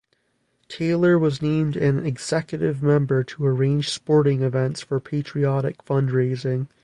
[0.67, 6.67] Taylor was named an executive member to arrange sporting events for patriotic fundraising.